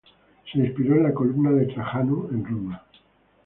[0.51, 2.83] Se inspiró en la columna de Trajano en Roma.